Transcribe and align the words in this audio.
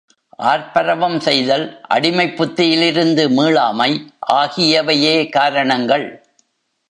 ஆர்ப்பரவம் 0.43 1.19
செய்தல், 1.19 1.81
அடிமைப் 1.89 2.35
புத்தியிலிருந்து 2.35 3.29
மீளாமை 3.29 4.07
ஆகியவையே 4.33 5.29
காரணங்கள். 5.29 6.25